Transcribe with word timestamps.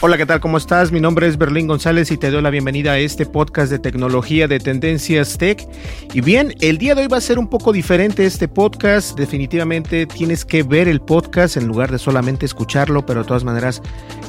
Hola, 0.00 0.16
¿qué 0.16 0.26
tal? 0.26 0.38
¿Cómo 0.38 0.58
estás? 0.58 0.92
Mi 0.92 1.00
nombre 1.00 1.26
es 1.26 1.36
Berlín 1.38 1.66
González 1.66 2.12
y 2.12 2.16
te 2.16 2.30
doy 2.30 2.40
la 2.40 2.50
bienvenida 2.50 2.92
a 2.92 2.98
este 2.98 3.26
podcast 3.26 3.68
de 3.68 3.80
tecnología 3.80 4.46
de 4.46 4.60
Tendencias 4.60 5.36
Tech. 5.36 5.68
Y 6.14 6.20
bien, 6.20 6.54
el 6.60 6.78
día 6.78 6.94
de 6.94 7.02
hoy 7.02 7.08
va 7.08 7.16
a 7.16 7.20
ser 7.20 7.36
un 7.36 7.48
poco 7.48 7.72
diferente 7.72 8.24
este 8.24 8.46
podcast. 8.46 9.18
Definitivamente 9.18 10.06
tienes 10.06 10.44
que 10.44 10.62
ver 10.62 10.86
el 10.86 11.00
podcast 11.00 11.56
en 11.56 11.66
lugar 11.66 11.90
de 11.90 11.98
solamente 11.98 12.46
escucharlo, 12.46 13.04
pero 13.04 13.22
de 13.22 13.26
todas 13.26 13.42
maneras, 13.42 13.82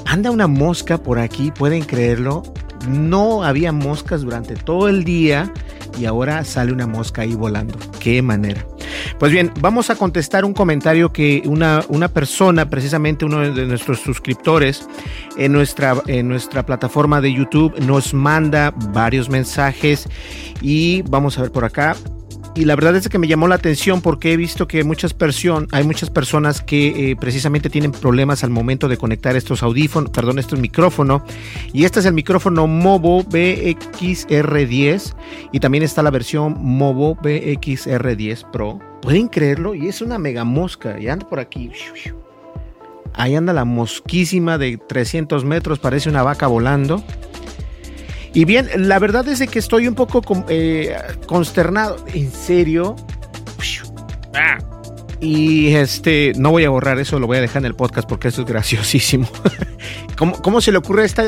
anda 0.08 0.32
una 0.32 0.48
mosca 0.48 0.98
por 0.98 1.20
aquí, 1.20 1.52
pueden 1.52 1.84
creerlo. 1.84 2.42
No 2.88 3.44
había 3.44 3.72
moscas 3.72 4.22
durante 4.22 4.56
todo 4.56 4.90
el 4.90 5.04
día 5.04 5.54
y 6.00 6.06
ahora 6.06 6.44
sale 6.46 6.72
una 6.72 6.88
mosca 6.88 7.24
ahí 7.24 7.36
volando. 7.36 7.78
Qué 8.00 8.22
manera. 8.22 8.66
Pues 9.20 9.32
bien, 9.32 9.52
vamos 9.60 9.90
a 9.90 9.96
contestar 9.96 10.46
un 10.46 10.54
comentario 10.54 11.12
que 11.12 11.44
una, 11.46 11.84
una 11.90 12.08
persona, 12.08 12.70
precisamente 12.70 13.26
uno 13.26 13.40
de 13.52 13.66
nuestros 13.66 14.00
suscriptores 14.00 14.88
en 15.38 15.52
nuestra, 15.52 15.96
en 16.08 16.28
nuestra 16.28 16.66
plataforma 16.66 17.22
de 17.22 17.34
YouTube, 17.34 17.78
nos 17.82 18.14
manda 18.14 18.74
varios 18.94 19.30
mensajes 19.30 20.08
y 20.62 21.02
vamos 21.04 21.38
a 21.38 21.42
ver 21.44 21.52
por 21.52 21.66
acá 21.66 21.96
y 22.56 22.66
la 22.66 22.76
verdad 22.76 22.96
es 22.96 23.08
que 23.10 23.20
me 23.20 23.28
llamó 23.28 23.48
la 23.48 23.56
atención 23.56 24.02
porque 24.02 24.34
he 24.34 24.38
visto 24.38 24.68
que 24.68 24.84
muchas 24.84 25.16
hay 25.72 25.84
muchas 25.84 26.10
personas 26.10 26.62
que 26.62 27.12
eh, 27.12 27.16
precisamente 27.16 27.70
tienen 27.70 27.92
problemas 27.92 28.44
al 28.44 28.50
momento 28.50 28.88
de 28.88 28.98
conectar 28.98 29.36
estos 29.36 29.64
audífonos, 29.64 30.10
perdón, 30.12 30.40
este 30.40 30.56
micrófono. 30.56 31.24
Y 31.74 31.86
este 31.86 32.00
es 32.00 32.06
el 32.06 32.14
micrófono 32.14 32.68
Movo 32.68 33.24
BXR10 33.24 35.16
y 35.52 35.60
también 35.60 35.84
está 35.84 36.02
la 36.02 36.12
versión 36.12 36.58
Movo 36.60 37.16
BXR10 37.18 38.50
Pro. 38.52 38.80
¿Pueden 39.02 39.28
creerlo? 39.28 39.76
Y 39.76 39.88
es 39.88 40.02
una 40.02 40.18
mega 40.18 40.44
mosca 40.44 41.00
y 41.00 41.08
anda 41.08 41.28
por 41.28 41.40
aquí. 41.40 41.72
Ahí 43.14 43.36
anda 43.36 43.54
la 43.54 43.66
mosquísima 43.66 44.58
de 44.58 44.78
300 44.78 45.46
metros, 45.46 45.80
parece 45.80 46.10
una 46.10 46.24
vaca 46.24 46.48
volando. 46.48 47.04
Y 48.34 48.46
bien, 48.46 48.70
la 48.76 49.00
verdad 49.00 49.28
es 49.28 49.40
de 49.40 49.48
que 49.48 49.60
estoy 49.60 49.88
un 49.88 49.96
poco 49.96 50.22
eh, 50.50 50.96
consternado. 51.26 51.98
¿En 52.14 52.32
serio? 52.32 52.96
Y 55.20 55.74
este, 55.76 56.34
no 56.38 56.52
voy 56.52 56.64
a 56.64 56.70
borrar 56.70 57.00
eso, 57.00 57.20
lo 57.20 57.28
voy 57.28 57.38
a 57.38 57.42
dejar 57.42 57.64
en 57.64 57.66
el 57.66 57.76
podcast 57.76 58.08
porque 58.08 58.30
eso 58.30 58.42
es 58.42 58.48
graciosísimo. 58.48 59.28
¿Cómo, 60.18 60.42
¿Cómo, 60.42 60.62
se 60.62 60.72
le 60.72 60.78
ocurre 60.78 61.04
a 61.04 61.06
esta 61.06 61.24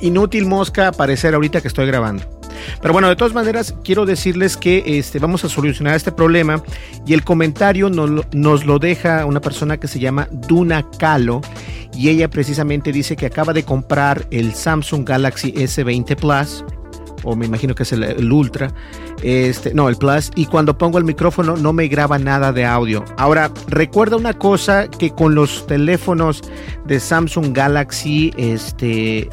inútil 0.00 0.46
mosca 0.46 0.88
aparecer 0.88 1.34
ahorita 1.34 1.60
que 1.60 1.68
estoy 1.68 1.86
grabando? 1.86 2.37
Pero 2.80 2.92
bueno, 2.92 3.08
de 3.08 3.16
todas 3.16 3.34
maneras, 3.34 3.74
quiero 3.84 4.06
decirles 4.06 4.56
que 4.56 4.82
este, 4.98 5.18
vamos 5.18 5.44
a 5.44 5.48
solucionar 5.48 5.94
este 5.94 6.12
problema 6.12 6.62
y 7.06 7.14
el 7.14 7.24
comentario 7.24 7.90
nos, 7.90 8.26
nos 8.32 8.66
lo 8.66 8.78
deja 8.78 9.24
una 9.26 9.40
persona 9.40 9.78
que 9.78 9.88
se 9.88 9.98
llama 9.98 10.28
Duna 10.30 10.84
Calo 10.98 11.40
y 11.94 12.08
ella 12.08 12.28
precisamente 12.28 12.92
dice 12.92 13.16
que 13.16 13.26
acaba 13.26 13.52
de 13.52 13.64
comprar 13.64 14.26
el 14.30 14.54
Samsung 14.54 15.06
Galaxy 15.06 15.52
S20 15.52 16.16
Plus 16.16 16.64
o 17.24 17.36
me 17.36 17.46
imagino 17.46 17.74
que 17.74 17.82
es 17.82 17.92
el, 17.92 18.32
Ultra, 18.32 18.72
este, 19.22 19.74
no, 19.74 19.88
el 19.88 19.96
Plus, 19.96 20.30
y 20.34 20.46
cuando 20.46 20.78
pongo 20.78 20.98
el 20.98 21.04
micrófono 21.04 21.56
no 21.56 21.72
me 21.72 21.88
graba 21.88 22.18
nada 22.18 22.52
de 22.52 22.64
audio. 22.64 23.04
Ahora, 23.16 23.50
recuerda 23.68 24.16
una 24.16 24.34
cosa 24.34 24.88
que 24.88 25.10
con 25.10 25.34
los 25.34 25.66
teléfonos 25.66 26.42
de 26.86 27.00
Samsung 27.00 27.52
Galaxy, 27.52 28.32
este, 28.36 29.28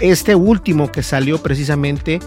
este 0.00 0.34
último 0.34 0.90
que 0.92 1.02
salió 1.02 1.42
precisamente, 1.42 2.20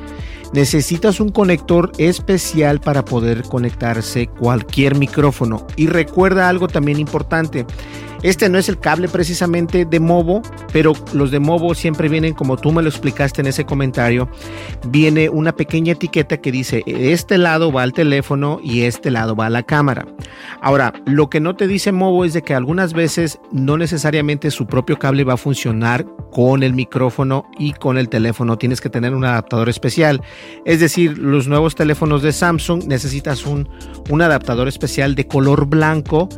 necesitas 0.54 1.20
un 1.20 1.30
conector 1.30 1.92
especial 1.98 2.80
para 2.80 3.06
poder 3.06 3.44
conectarse 3.44 4.28
cualquier 4.28 4.96
micrófono. 4.96 5.66
Y 5.76 5.88
recuerda 5.88 6.50
algo 6.50 6.68
también 6.68 7.00
importante, 7.00 7.66
este 8.22 8.50
no 8.50 8.57
es 8.57 8.68
el 8.68 8.80
cable 8.80 9.07
precisamente 9.07 9.85
de 9.85 10.00
Movo, 10.00 10.41
pero 10.74 10.94
los 11.13 11.31
de 11.31 11.40
Movo 11.40 11.74
siempre 11.74 12.09
vienen, 12.09 12.34
como 12.34 12.57
tú 12.57 12.74
me 12.74 12.81
lo 12.81 12.90
explicaste 12.90 13.40
en 13.40 13.47
ese 13.47 13.66
comentario, 13.66 14.30
viene 14.88 15.30
una 15.30 15.56
pequeña 15.56 15.94
etiqueta 15.94 16.38
que 16.38 16.52
dice, 16.52 16.84
este 16.85 17.38
lado 17.38 17.72
va 17.72 17.84
al 17.84 17.94
teléfono 17.94 18.59
y 18.62 18.81
este 18.81 19.09
lado 19.09 19.38
va 19.38 19.46
a 19.46 19.50
la 19.50 19.63
cámara. 19.63 20.06
Ahora, 20.62 20.94
lo 21.06 21.29
que 21.29 21.40
no 21.40 21.56
te 21.56 21.68
dice 21.68 21.94
Movo 21.94 22.25
es 22.25 22.34
de 22.34 22.41
que 22.41 22.53
algunas 22.53 22.91
veces 22.94 23.40
no 23.53 23.78
necesariamente 23.78 24.52
su 24.52 24.68
propio 24.68 25.00
cable 25.00 25.24
va 25.24 25.34
a 25.34 25.38
funcionar 25.38 26.06
con 26.29 26.62
el 26.62 26.74
micrófono 26.74 27.46
y 27.58 27.72
con 27.74 27.97
el 27.97 28.09
teléfono. 28.09 28.58
Tienes 28.58 28.81
que 28.81 28.90
tener 28.90 29.16
un 29.16 29.24
adaptador 29.24 29.69
especial. 29.69 30.22
Es 30.66 30.79
decir, 30.79 31.18
los 31.18 31.47
nuevos 31.47 31.75
teléfonos 31.75 32.22
de 32.22 32.34
Samsung 32.34 32.84
necesitas 32.85 33.46
un, 33.46 33.69
un 34.09 34.22
adaptador 34.22 34.68
especial 34.68 35.16
de 35.16 35.25
color 35.25 35.66
blanco 35.66 36.29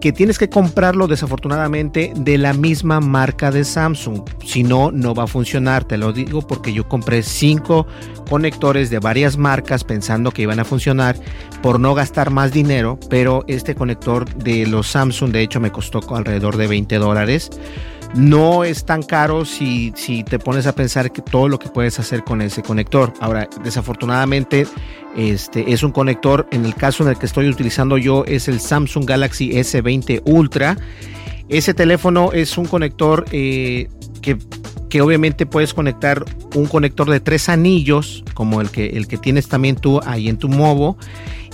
que 0.00 0.12
tienes 0.12 0.38
que 0.38 0.48
comprarlo 0.48 1.06
desafortunadamente 1.06 1.29
de 1.36 2.38
la 2.38 2.52
misma 2.52 3.00
marca 3.00 3.50
de 3.50 3.64
Samsung. 3.64 4.22
Si 4.44 4.62
no, 4.62 4.90
no 4.90 5.14
va 5.14 5.24
a 5.24 5.26
funcionar. 5.26 5.84
Te 5.84 5.96
lo 5.96 6.12
digo 6.12 6.42
porque 6.42 6.72
yo 6.72 6.88
compré 6.88 7.22
cinco 7.22 7.86
conectores 8.28 8.90
de 8.90 8.98
varias 8.98 9.36
marcas 9.36 9.84
pensando 9.84 10.30
que 10.32 10.42
iban 10.42 10.60
a 10.60 10.64
funcionar 10.64 11.16
por 11.62 11.78
no 11.78 11.94
gastar 11.94 12.30
más 12.30 12.52
dinero, 12.52 12.98
pero 13.08 13.44
este 13.46 13.74
conector 13.74 14.32
de 14.34 14.66
los 14.66 14.88
Samsung 14.88 15.30
de 15.30 15.42
hecho 15.42 15.60
me 15.60 15.70
costó 15.70 16.00
alrededor 16.14 16.56
de 16.56 16.66
20 16.66 16.96
dólares 16.96 17.50
no 18.14 18.64
es 18.64 18.84
tan 18.84 19.02
caro 19.02 19.44
si, 19.44 19.92
si 19.94 20.24
te 20.24 20.38
pones 20.38 20.66
a 20.66 20.74
pensar 20.74 21.12
que 21.12 21.22
todo 21.22 21.48
lo 21.48 21.58
que 21.58 21.68
puedes 21.68 21.98
hacer 21.98 22.24
con 22.24 22.42
ese 22.42 22.62
conector. 22.62 23.12
Ahora, 23.20 23.48
desafortunadamente, 23.62 24.66
este 25.16 25.72
es 25.72 25.82
un 25.82 25.92
conector, 25.92 26.46
en 26.50 26.64
el 26.64 26.74
caso 26.74 27.02
en 27.04 27.10
el 27.10 27.18
que 27.18 27.26
estoy 27.26 27.48
utilizando 27.48 27.98
yo, 27.98 28.24
es 28.26 28.48
el 28.48 28.60
Samsung 28.60 29.04
Galaxy 29.04 29.50
S20 29.50 30.22
Ultra. 30.24 30.76
Ese 31.48 31.74
teléfono 31.74 32.32
es 32.32 32.56
un 32.58 32.66
conector 32.66 33.24
eh, 33.32 33.88
que, 34.22 34.38
que, 34.90 35.00
obviamente 35.00 35.46
puedes 35.46 35.72
conectar 35.72 36.24
un 36.54 36.66
conector 36.66 37.08
de 37.08 37.20
tres 37.20 37.48
anillos, 37.48 38.24
como 38.34 38.60
el 38.60 38.70
que, 38.70 38.88
el 38.88 39.08
que 39.08 39.16
tienes 39.16 39.48
también 39.48 39.76
tú 39.76 40.00
ahí 40.04 40.28
en 40.28 40.36
tu 40.36 40.48
Movo. 40.48 40.96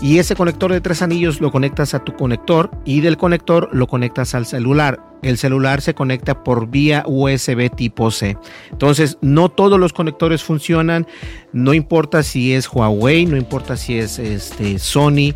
Y 0.02 0.18
ese 0.18 0.34
conector 0.34 0.72
de 0.72 0.80
tres 0.80 1.02
anillos 1.02 1.40
lo 1.40 1.50
conectas 1.50 1.94
a 1.94 2.04
tu 2.04 2.14
conector 2.14 2.70
y 2.84 3.00
del 3.00 3.16
conector 3.16 3.70
lo 3.72 3.86
conectas 3.86 4.34
al 4.34 4.44
celular 4.44 5.00
el 5.22 5.38
celular 5.38 5.80
se 5.80 5.94
conecta 5.94 6.44
por 6.44 6.68
vía 6.68 7.04
USB 7.06 7.70
tipo 7.74 8.10
C. 8.10 8.36
Entonces, 8.70 9.18
no 9.20 9.48
todos 9.48 9.78
los 9.78 9.92
conectores 9.92 10.42
funcionan, 10.42 11.06
no 11.52 11.74
importa 11.74 12.22
si 12.22 12.54
es 12.54 12.68
Huawei, 12.68 13.26
no 13.26 13.36
importa 13.36 13.76
si 13.76 13.98
es 13.98 14.18
este, 14.18 14.78
Sony. 14.78 15.34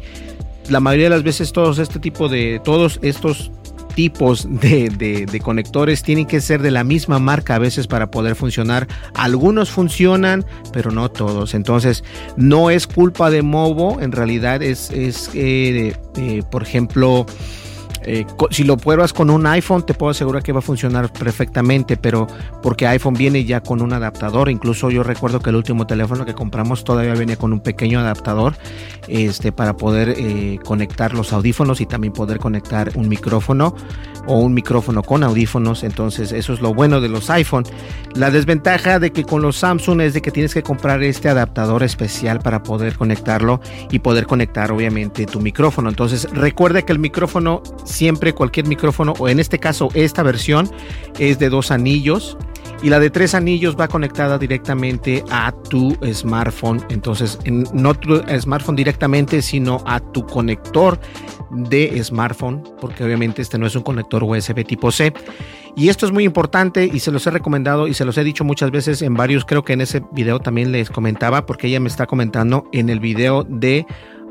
La 0.69 0.81
mayoría 0.81 1.07
de 1.07 1.17
las 1.17 1.23
veces 1.23 1.53
todos 1.53 1.79
este 1.79 1.99
tipo 1.99 2.29
de 2.29 2.61
todos 2.63 3.01
estos 3.03 3.51
tipos 3.95 4.47
de, 4.49 4.89
de, 4.89 5.41
conectores 5.41 6.03
tienen 6.03 6.27
que 6.27 6.41
ser 6.41 6.63
de 6.63 6.71
la 6.71 6.85
misma 6.85 7.19
marca 7.19 7.57
a 7.57 7.59
veces 7.59 7.87
para 7.87 8.11
poder 8.11 8.35
funcionar. 8.37 8.87
Algunos 9.15 9.71
funcionan, 9.71 10.45
pero 10.73 10.91
no 10.91 11.11
todos. 11.11 11.55
Entonces, 11.55 12.05
no 12.37 12.71
es 12.71 12.87
culpa 12.87 13.31
de 13.31 13.43
Movo, 13.43 14.01
en 14.01 14.13
realidad 14.13 14.63
es, 14.63 14.91
es 14.91 15.31
eh, 15.35 15.95
eh, 16.17 16.43
por 16.51 16.63
ejemplo, 16.63 17.27
eh, 18.03 18.25
si 18.51 18.65
lo 18.65 18.77
pruebas 18.77 19.13
con 19.13 19.29
un 19.31 19.47
iPhone, 19.47 19.85
te 19.85 19.93
puedo 19.95 20.11
asegurar 20.11 20.43
que 20.43 20.53
va 20.53 20.61
a 20.61 20.63
funcionar 20.63 21.13
perfectamente, 21.13 21.97
pero 21.97 22.27
porque 22.63 22.87
iPhone 22.87 23.15
viene 23.15 23.45
ya 23.45 23.61
con 23.61 23.83
un 23.83 23.93
adaptador. 23.93 24.49
Incluso 24.49 24.91
yo 24.91 25.03
recuerdo 25.03 25.41
que 25.41 25.51
el 25.51 25.57
último 25.57 25.87
teléfono 25.87 26.25
que 26.25 26.35
compramos 26.35 26.85
todavía 26.85 27.15
venía 27.15 27.37
con 27.37 27.53
un 27.53 27.61
pequeño 27.61 28.01
adaptador 28.01 28.55
este, 29.11 29.53
para 29.53 29.77
poder 29.77 30.15
eh, 30.17 30.59
conectar 30.65 31.15
los 31.15 31.33
audífonos 31.33 31.81
y 31.81 31.87
también 31.87 32.13
poder 32.13 32.39
conectar 32.39 32.93
un 32.95 33.09
micrófono 33.09 33.75
o 34.27 34.39
un 34.39 34.55
micrófono 34.55 35.03
con 35.03 35.25
audífonos. 35.25 35.83
Entonces, 35.83 36.33
eso 36.33 36.53
es 36.53 36.61
lo 36.61 36.73
bueno 36.73 37.01
de 37.01 37.09
los 37.09 37.31
iPhone. 37.31 37.65
La 38.15 38.31
desventaja 38.31 38.99
de 38.99 39.13
que 39.13 39.25
con 39.25 39.43
los 39.43 39.57
Samsung 39.57 40.01
es 40.01 40.15
de 40.15 40.23
que 40.23 40.31
tienes 40.31 40.55
que 40.55 40.63
comprar 40.63 41.03
este 41.03 41.29
adaptador 41.29 41.83
especial 41.83 42.41
para 42.41 42.63
poder 42.63 42.97
conectarlo 42.97 43.61
y 43.91 43.99
poder 43.99 44.27
conectar, 44.27 44.71
obviamente, 44.73 45.27
tu 45.27 45.41
micrófono. 45.41 45.89
Entonces, 45.89 46.29
recuerda 46.33 46.83
que 46.83 46.93
el 46.93 46.99
micrófono 46.99 47.63
siempre 47.85 48.33
cualquier 48.33 48.67
micrófono, 48.67 49.15
o 49.19 49.29
en 49.29 49.41
este 49.41 49.59
caso 49.59 49.89
esta 49.95 50.23
versión, 50.23 50.71
es 51.19 51.39
de 51.39 51.49
dos 51.49 51.71
anillos. 51.71 52.37
Y 52.83 52.89
la 52.89 52.99
de 52.99 53.11
tres 53.11 53.35
anillos 53.35 53.77
va 53.79 53.89
conectada 53.89 54.39
directamente 54.39 55.23
a 55.31 55.53
tu 55.53 55.97
smartphone. 56.13 56.83
Entonces, 56.89 57.39
no 57.75 57.95
tu 57.95 58.23
smartphone 58.41 58.77
directamente, 58.77 59.43
sino 59.43 59.83
a 59.87 60.01
tu 60.01 60.25
conector 60.27 60.99
de 61.51 62.03
smartphone, 62.03 62.63
porque 62.81 63.05
obviamente 63.05 63.43
este 63.43 63.59
no 63.59 63.67
es 63.67 63.77
un 63.77 63.83
conector 63.83 64.25
USB 64.25 64.65
tipo 64.65 64.91
C. 64.91 65.13
Y 65.77 65.89
esto 65.89 66.07
es 66.07 66.13
muy 66.13 66.25
importante 66.25 66.89
y 66.91 67.01
se 67.01 67.13
los 67.13 67.27
he 67.27 67.31
recomendado 67.31 67.87
y 67.87 67.95
se 67.95 68.05
los 68.05 68.17
he 68.19 68.25
dicho 68.25 68.45
muchas 68.45 68.71
veces 68.71 69.03
en 69.03 69.15
varios, 69.15 69.45
creo 69.45 69.63
que 69.63 69.75
en 69.75 69.83
ese 69.83 70.03
video 70.13 70.41
también 70.41 70.73
les 70.73 70.91
comentaba, 70.91 71.47
porque 71.47 71.67
ella 71.67 71.81
me 71.81 71.89
está 71.89 72.07
comentando 72.07 72.65
en 72.73 72.89
el 72.89 72.99
video 72.99 73.45
de 73.45 73.85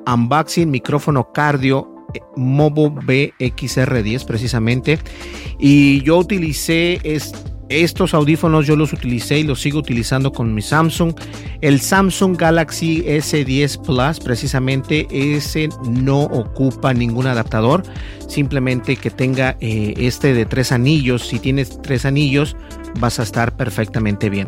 unboxing 0.08 0.72
micrófono 0.72 1.32
cardio 1.32 1.88
Movo 2.36 2.92
BXR10 2.92 4.26
precisamente. 4.26 5.00
Y 5.60 6.02
yo 6.02 6.18
utilicé 6.18 7.00
estos 7.70 8.14
audífonos, 8.14 8.66
yo 8.66 8.76
los 8.76 8.94
utilicé 8.94 9.40
y 9.40 9.44
los 9.44 9.62
sigo 9.62 9.80
utilizando 9.80 10.32
con 10.32 10.54
mi 10.54 10.62
Samsung. 10.62 11.14
El 11.62 11.80
Samsung 11.80 12.36
Galaxy 12.36 13.04
S10 13.04 13.86
Plus 13.86 14.20
precisamente 14.20 15.08
ese 15.12 15.70
no 15.88 16.24
ocupa 16.24 16.94
ningún 16.94 17.28
adaptador. 17.28 17.84
Simplemente 18.28 18.96
que 18.96 19.12
tenga 19.12 19.56
eh, 19.60 19.94
este 19.98 20.34
de 20.34 20.46
tres 20.46 20.72
anillos. 20.72 21.28
Si 21.28 21.40
tienes 21.40 21.82
tres 21.82 22.06
anillos 22.06 22.56
vas 23.00 23.20
a 23.20 23.24
estar 23.24 23.56
perfectamente 23.56 24.30
bien 24.30 24.48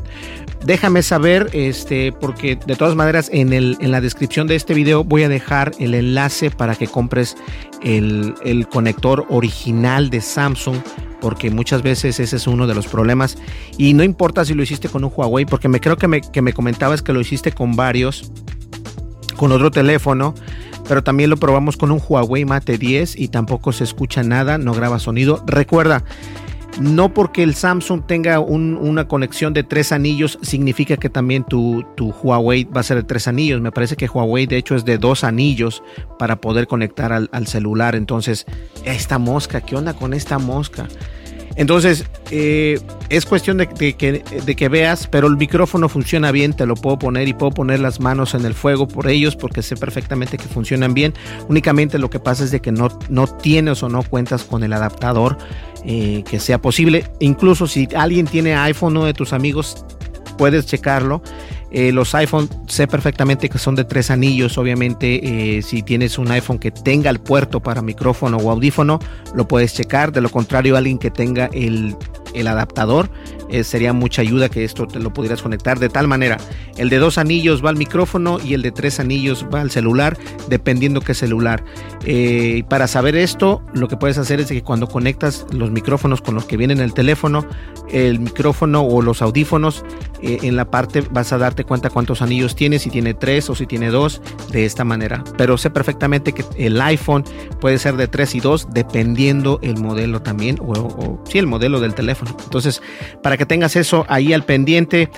déjame 0.63 1.03
saber, 1.03 1.49
este, 1.53 2.11
porque 2.11 2.55
de 2.55 2.75
todas 2.75 2.95
maneras 2.95 3.29
en, 3.33 3.53
el, 3.53 3.77
en 3.81 3.91
la 3.91 4.01
descripción 4.01 4.47
de 4.47 4.55
este 4.55 4.73
video 4.73 5.03
voy 5.03 5.23
a 5.23 5.29
dejar 5.29 5.71
el 5.79 5.93
enlace 5.93 6.51
para 6.51 6.75
que 6.75 6.87
compres 6.87 7.35
el, 7.81 8.35
el 8.43 8.67
conector 8.67 9.25
original 9.29 10.09
de 10.09 10.21
Samsung 10.21 10.77
porque 11.21 11.51
muchas 11.51 11.83
veces 11.83 12.19
ese 12.19 12.35
es 12.35 12.47
uno 12.47 12.67
de 12.67 12.73
los 12.73 12.87
problemas. 12.87 13.37
Y 13.77 13.93
no 13.93 14.03
importa 14.03 14.43
si 14.43 14.53
lo 14.53 14.63
hiciste 14.63 14.89
con 14.89 15.03
un 15.05 15.13
Huawei, 15.15 15.45
porque 15.45 15.69
me 15.69 15.79
creo 15.79 15.95
que 15.95 16.07
me, 16.07 16.19
que 16.19 16.41
me 16.41 16.51
comentabas 16.51 17.01
que 17.01 17.13
lo 17.13 17.21
hiciste 17.21 17.51
con 17.51 17.75
varios, 17.75 18.31
con 19.37 19.51
otro 19.51 19.71
teléfono, 19.71 20.33
pero 20.89 21.03
también 21.03 21.29
lo 21.29 21.37
probamos 21.37 21.77
con 21.77 21.91
un 21.91 22.01
Huawei 22.05 22.43
Mate 22.43 22.77
10 22.77 23.17
y 23.17 23.29
tampoco 23.29 23.71
se 23.71 23.83
escucha 23.83 24.23
nada, 24.23 24.57
no 24.57 24.73
graba 24.73 24.99
sonido. 24.99 25.43
Recuerda, 25.45 26.03
no 26.79 27.13
porque 27.13 27.43
el 27.43 27.55
Samsung 27.55 28.03
tenga 28.05 28.39
una 28.39 29.07
conexión 29.07 29.53
de 29.53 29.63
tres 29.63 29.91
anillos 29.91 30.39
significa 30.41 30.97
que 30.97 31.09
también 31.09 31.43
tu, 31.43 31.83
Huawei 32.23 32.63
va 32.65 32.81
a 32.81 32.83
ser 32.83 32.97
de 32.97 33.03
tres 33.03 33.27
anillos. 33.27 33.61
Me 33.61 33.71
parece 33.71 33.95
que 33.95 34.07
Huawei 34.07 34.45
de 34.45 34.57
hecho 34.57 34.75
es 34.75 34.85
de 34.85 34.97
dos 34.97 35.23
anillos 35.23 35.83
para 36.17 36.39
poder 36.39 36.67
conectar 36.67 37.11
al, 37.11 37.29
al 37.31 37.47
celular. 37.47 37.95
Entonces, 37.95 38.45
esta 38.85 39.19
mosca, 39.19 39.61
¿qué 39.61 39.75
onda 39.75 39.93
con 39.93 40.13
esta 40.13 40.39
mosca? 40.39 40.87
Entonces, 41.61 42.05
eh, 42.31 42.79
es 43.09 43.27
cuestión 43.27 43.57
de, 43.57 43.67
que, 43.67 44.69
veas, 44.69 45.05
pero 45.05 45.27
el 45.27 45.37
micrófono 45.37 45.89
funciona 45.89 46.31
bien, 46.31 46.53
te 46.53 46.65
lo 46.65 46.73
puedo 46.73 46.97
poner 46.97 47.27
y 47.27 47.33
puedo 47.33 47.51
poner 47.51 47.79
las 47.79 47.99
manos 47.99 48.33
en 48.33 48.45
el 48.45 48.55
fuego 48.55 48.87
por 48.87 49.07
ellos 49.07 49.35
porque 49.35 49.61
sé 49.61 49.75
perfectamente 49.75 50.39
que 50.39 50.45
funcionan 50.45 50.95
bien. 50.95 51.13
Únicamente 51.49 51.99
lo 51.99 52.09
que 52.09 52.19
pasa 52.19 52.43
es 52.45 52.49
de 52.49 52.61
que 52.61 52.71
no, 52.71 52.89
no 53.09 53.27
tienes 53.27 53.83
o 53.83 53.89
no 53.89 54.01
cuentas 54.01 54.43
con 54.43 54.63
el 54.63 54.73
adaptador 54.73 55.37
eh, 55.85 56.23
que 56.27 56.39
sea 56.39 56.59
posible. 56.59 57.05
Incluso 57.19 57.67
si 57.67 57.87
alguien 57.95 58.25
tiene 58.25 58.55
iPhone, 58.55 58.97
uno 58.97 59.05
de 59.05 59.13
tus 59.13 59.31
amigos, 59.31 59.85
puedes 60.39 60.65
checarlo. 60.65 61.21
Eh, 61.71 61.91
los 61.91 62.13
iPhone 62.15 62.49
sé 62.67 62.87
perfectamente 62.87 63.49
que 63.49 63.57
son 63.57 63.75
de 63.75 63.85
tres 63.85 64.11
anillos. 64.11 64.57
Obviamente, 64.57 65.57
eh, 65.57 65.61
si 65.61 65.83
tienes 65.83 66.17
un 66.17 66.29
iPhone 66.31 66.59
que 66.59 66.71
tenga 66.71 67.09
el 67.09 67.19
puerto 67.19 67.61
para 67.61 67.81
micrófono 67.81 68.37
o 68.37 68.51
audífono, 68.51 68.99
lo 69.33 69.47
puedes 69.47 69.73
checar. 69.73 70.11
De 70.11 70.21
lo 70.21 70.29
contrario, 70.29 70.75
alguien 70.75 70.97
que 70.97 71.11
tenga 71.11 71.49
el, 71.53 71.95
el 72.33 72.47
adaptador, 72.47 73.09
eh, 73.49 73.63
sería 73.63 73.93
mucha 73.93 74.21
ayuda 74.21 74.49
que 74.49 74.63
esto 74.63 74.87
te 74.87 74.99
lo 74.99 75.13
pudieras 75.13 75.41
conectar 75.41 75.79
de 75.79 75.89
tal 75.89 76.07
manera. 76.07 76.37
El 76.77 76.89
de 76.89 76.97
dos 76.97 77.17
anillos 77.17 77.63
va 77.63 77.69
al 77.69 77.75
micrófono 77.75 78.39
y 78.43 78.53
el 78.53 78.61
de 78.61 78.71
tres 78.71 78.99
anillos 78.99 79.45
va 79.53 79.61
al 79.61 79.71
celular, 79.71 80.17
dependiendo 80.47 81.01
qué 81.01 81.13
celular. 81.13 81.63
Eh, 82.05 82.63
para 82.69 82.87
saber 82.87 83.15
esto, 83.15 83.61
lo 83.73 83.87
que 83.87 83.97
puedes 83.97 84.17
hacer 84.17 84.39
es 84.39 84.47
que 84.47 84.63
cuando 84.63 84.87
conectas 84.87 85.45
los 85.51 85.71
micrófonos 85.71 86.21
con 86.21 86.35
los 86.35 86.45
que 86.45 86.57
vienen 86.57 86.77
en 86.77 86.85
el 86.85 86.93
teléfono, 86.93 87.45
el 87.91 88.19
micrófono 88.19 88.81
o 88.81 89.01
los 89.01 89.21
audífonos, 89.21 89.83
eh, 90.21 90.39
en 90.43 90.55
la 90.55 90.69
parte 90.69 91.03
vas 91.11 91.33
a 91.33 91.37
darte 91.37 91.63
cuenta 91.63 91.89
cuántos 91.89 92.21
anillos 92.21 92.55
tiene, 92.55 92.79
si 92.79 92.89
tiene 92.89 93.13
tres 93.13 93.49
o 93.49 93.55
si 93.55 93.65
tiene 93.65 93.89
dos, 93.89 94.21
de 94.51 94.65
esta 94.65 94.83
manera. 94.83 95.23
Pero 95.37 95.57
sé 95.57 95.69
perfectamente 95.69 96.33
que 96.33 96.45
el 96.57 96.79
iPhone 96.81 97.23
puede 97.59 97.77
ser 97.79 97.95
de 97.97 98.07
tres 98.07 98.35
y 98.35 98.39
dos, 98.39 98.67
dependiendo 98.71 99.59
el 99.61 99.77
modelo 99.77 100.21
también, 100.21 100.57
o, 100.61 101.21
sí, 101.27 101.39
el 101.39 101.47
modelo 101.47 101.79
del 101.79 101.95
teléfono. 101.95 102.20
Entonces, 102.43 102.81
para 103.21 103.37
que 103.37 103.45
tengas 103.45 103.75
eso 103.75 104.05
ahí 104.07 104.33
al 104.33 104.43
pendiente. 104.43 105.09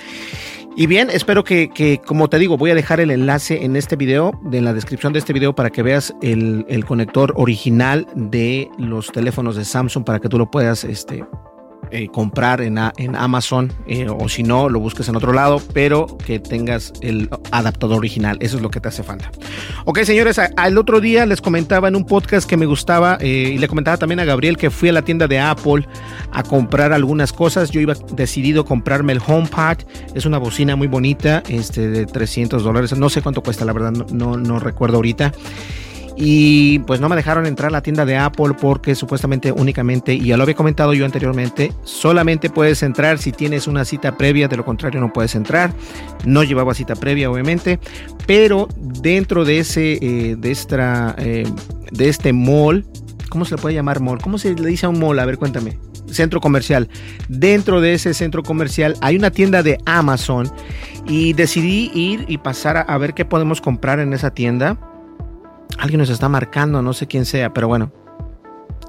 Y 0.76 0.88
bien, 0.88 1.10
espero 1.12 1.44
que, 1.44 2.02
como 2.06 2.30
te 2.30 2.40
digo, 2.40 2.58
voy 2.58 2.72
a 2.72 2.76
dejar 2.76 3.00
el 3.00 3.12
enlace 3.12 3.64
en 3.64 3.76
este 3.76 3.96
video, 3.96 4.40
en 4.52 4.66
la 4.66 4.74
descripción 4.74 5.14
de 5.14 5.20
este 5.20 5.32
video, 5.32 5.54
para 5.54 5.70
que 5.70 5.84
veas 5.84 6.16
el, 6.22 6.66
el 6.68 6.86
conector 6.86 7.34
original 7.36 8.08
de 8.16 8.70
los 8.80 9.12
teléfonos 9.12 9.56
de 9.56 9.66
Samsung 9.66 10.04
para 10.04 10.20
que 10.20 10.30
tú 10.30 10.40
lo 10.40 10.50
puedas 10.50 10.84
este, 10.84 11.24
eh, 11.94 12.10
comprar 12.12 12.62
en, 12.62 12.80
en 12.98 13.16
Amazon 13.16 13.72
eh, 13.86 14.08
o 14.10 14.28
si 14.28 14.42
no, 14.42 14.68
lo 14.68 14.80
busques 14.80 15.08
en 15.10 15.16
otro 15.16 15.32
lado, 15.32 15.62
pero 15.74 16.18
que 16.26 16.40
tengas 16.40 16.92
el 17.02 17.30
adaptador 17.52 17.98
original. 17.98 18.38
Eso 18.40 18.58
es 18.58 18.64
lo 18.64 18.72
que 18.72 18.80
te 18.80 18.88
hace 18.88 19.04
falta. 19.04 19.32
Ok, 19.86 20.00
señores, 20.00 20.40
al 20.40 20.78
otro 20.80 21.00
día 21.00 21.28
les 21.28 21.40
comentaba 21.40 21.88
en 21.88 21.96
un 21.96 22.06
podcast 22.06 22.50
que 22.50 22.58
me 22.58 22.66
gustaba 22.66 23.20
eh, 23.22 23.52
y 23.54 23.58
le 23.60 23.68
comentaba 23.68 23.98
también 23.98 24.20
a 24.20 24.26
Gabriel 24.26 24.58
que 24.58 24.72
fui 24.72 24.90
a 24.90 24.92
la 24.92 25.04
tienda 25.04 25.28
de 25.28 25.40
Apple 25.40 25.88
a 26.32 26.42
comprar 26.42 26.94
algunas 26.94 27.32
cosas. 27.32 27.70
Yo 27.70 27.80
iba 27.80 27.94
decidido 28.16 28.66
comprarme 28.66 29.14
el 29.14 29.22
HomePod. 29.26 29.84
Es 30.16 30.26
una 30.26 30.40
bocina 30.40 30.76
muy 30.76 30.88
bonita, 30.88 31.44
este 31.48 31.90
de 31.90 32.08
300 32.08 32.64
dólares. 32.64 32.98
No 32.98 33.10
sé 33.10 33.22
cuánto 33.22 33.44
cuesta, 33.44 33.66
la 33.66 33.74
verdad, 33.74 33.92
no, 33.92 34.36
no 34.36 34.58
recuerdo 34.58 34.96
ahorita 34.96 35.32
y 36.16 36.80
pues 36.80 37.00
no 37.00 37.10
me 37.10 37.16
dejaron 37.16 37.46
entrar 37.46 37.70
a 37.70 37.72
la 37.72 37.82
tienda 37.82 38.06
de 38.06 38.18
Apple 38.18 38.56
porque 38.60 38.96
supuestamente 38.96 39.52
únicamente, 39.52 40.14
y 40.14 40.26
ya 40.26 40.38
lo 40.38 40.44
había 40.44 40.56
comentado 40.56 40.94
yo 40.94 41.06
anteriormente, 41.06 41.74
solamente 41.84 42.50
puedes 42.50 42.84
entrar 42.84 43.18
si 43.18 43.32
tienes 43.32 43.68
una 43.68 43.84
cita 43.86 44.16
previa, 44.18 44.48
de 44.48 44.58
lo 44.58 44.66
contrario 44.66 45.02
no 45.02 45.12
puedes 45.12 45.36
entrar. 45.36 45.74
No 46.26 46.44
llevaba 46.44 46.74
cita 46.74 46.96
previa 46.96 47.30
obviamente, 47.32 47.80
pero 48.28 48.68
dentro 48.78 49.46
de 49.46 49.60
ese, 49.60 49.94
eh, 50.02 50.36
de, 50.38 50.52
esta, 50.52 51.16
eh, 51.18 51.46
de 51.92 52.10
este 52.10 52.32
mall, 52.32 52.86
¿cómo 53.30 53.46
se 53.46 53.56
le 53.56 53.62
puede 53.62 53.76
llamar 53.76 54.00
mall? 54.00 54.22
¿Cómo 54.22 54.38
se 54.38 54.54
le 54.54 54.68
dice 54.68 54.86
a 54.86 54.90
un 54.90 55.00
mall? 55.00 55.20
A 55.20 55.26
ver, 55.26 55.38
cuéntame. 55.38 55.80
Centro 56.08 56.40
comercial. 56.42 56.90
Dentro 57.28 57.82
de 57.82 57.96
ese 57.96 58.14
centro 58.14 58.44
comercial 58.44 58.96
hay 59.02 59.16
una 59.16 59.32
tienda 59.32 59.64
de 59.64 59.80
Amazon 59.86 60.52
y 61.08 61.34
decidí 61.34 61.92
ir 61.96 62.26
y 62.28 62.38
pasar 62.38 62.86
a 62.88 62.98
ver 63.00 63.16
qué 63.16 63.26
podemos 63.26 63.62
comprar 63.62 64.00
en 64.00 64.14
esa 64.14 64.32
tienda 64.32 64.78
Alguien 65.78 66.00
nos 66.00 66.10
está 66.10 66.30
marcando, 66.30 66.82
no 66.82 66.94
sé 66.94 67.08
quién 67.08 67.26
sea, 67.26 67.54
pero 67.54 67.68
bueno. 67.68 67.92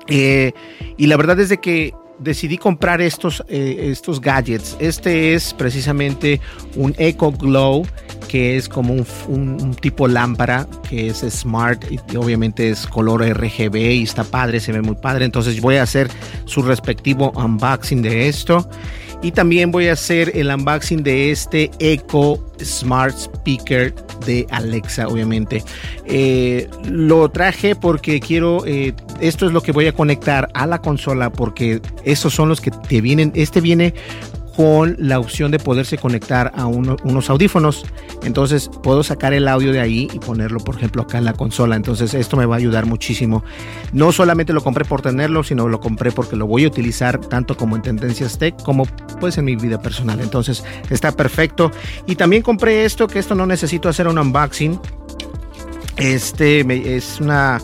Eh, 0.06 0.52
y 0.96 1.06
la 1.06 1.16
verdad 1.16 1.40
es 1.40 1.48
de 1.48 1.58
que 1.58 1.94
decidí 2.18 2.58
comprar 2.58 3.00
estos, 3.00 3.44
eh, 3.48 3.88
estos 3.90 4.20
gadgets. 4.20 4.76
Este 4.78 5.34
es 5.34 5.52
precisamente 5.54 6.40
un 6.76 6.94
Eco 6.98 7.32
Glow, 7.32 7.86
que 8.28 8.56
es 8.56 8.68
como 8.68 8.94
un, 9.28 9.76
tipo 9.80 10.08
lámpara, 10.08 10.66
que 10.88 11.08
es 11.08 11.24
smart 11.28 11.84
y 11.90 12.16
obviamente 12.16 12.70
es 12.70 12.86
color 12.86 13.22
RGB 13.22 13.76
y 13.76 14.02
está 14.02 14.24
padre, 14.24 14.60
se 14.60 14.72
ve 14.72 14.82
muy 14.82 14.96
padre. 14.96 15.24
Entonces 15.24 15.60
voy 15.60 15.76
a 15.76 15.82
hacer 15.82 16.08
su 16.44 16.62
respectivo 16.62 17.32
unboxing 17.32 18.02
de 18.02 18.28
esto. 18.28 18.68
Y 19.24 19.32
también 19.32 19.70
voy 19.70 19.88
a 19.88 19.94
hacer 19.94 20.32
el 20.34 20.48
unboxing 20.50 21.02
de 21.02 21.30
este 21.30 21.70
Echo 21.78 22.44
Smart 22.62 23.16
Speaker 23.16 23.94
de 24.26 24.46
Alexa, 24.50 25.08
obviamente. 25.08 25.64
Eh, 26.04 26.68
lo 26.90 27.30
traje 27.30 27.74
porque 27.74 28.20
quiero, 28.20 28.66
eh, 28.66 28.92
esto 29.22 29.46
es 29.46 29.52
lo 29.52 29.62
que 29.62 29.72
voy 29.72 29.86
a 29.86 29.94
conectar 29.94 30.50
a 30.52 30.66
la 30.66 30.82
consola 30.82 31.32
porque 31.32 31.80
esos 32.04 32.34
son 32.34 32.50
los 32.50 32.60
que 32.60 32.70
te 32.70 33.00
vienen, 33.00 33.32
este 33.34 33.62
viene 33.62 33.94
con 34.56 34.96
la 34.98 35.18
opción 35.18 35.50
de 35.50 35.58
poderse 35.58 35.98
conectar 35.98 36.52
a 36.54 36.66
unos 36.66 37.30
audífonos. 37.30 37.84
Entonces 38.22 38.70
puedo 38.82 39.02
sacar 39.02 39.32
el 39.32 39.48
audio 39.48 39.72
de 39.72 39.80
ahí 39.80 40.08
y 40.12 40.18
ponerlo, 40.18 40.60
por 40.60 40.76
ejemplo, 40.76 41.02
acá 41.02 41.18
en 41.18 41.24
la 41.24 41.32
consola. 41.32 41.76
Entonces 41.76 42.14
esto 42.14 42.36
me 42.36 42.46
va 42.46 42.54
a 42.56 42.58
ayudar 42.58 42.86
muchísimo. 42.86 43.44
No 43.92 44.12
solamente 44.12 44.52
lo 44.52 44.62
compré 44.62 44.84
por 44.84 45.02
tenerlo, 45.02 45.42
sino 45.42 45.68
lo 45.68 45.80
compré 45.80 46.12
porque 46.12 46.36
lo 46.36 46.46
voy 46.46 46.64
a 46.64 46.68
utilizar 46.68 47.18
tanto 47.18 47.56
como 47.56 47.76
en 47.76 47.82
Tendencias 47.82 48.38
Tech 48.38 48.54
como 48.62 48.86
pues 49.20 49.38
en 49.38 49.44
mi 49.44 49.56
vida 49.56 49.80
personal. 49.80 50.20
Entonces 50.20 50.64
está 50.90 51.12
perfecto. 51.12 51.70
Y 52.06 52.16
también 52.16 52.42
compré 52.42 52.84
esto, 52.84 53.08
que 53.08 53.18
esto 53.18 53.34
no 53.34 53.46
necesito 53.46 53.88
hacer 53.88 54.06
un 54.08 54.18
unboxing. 54.18 54.78
Este 55.96 56.96
es 56.96 57.20
una 57.20 57.60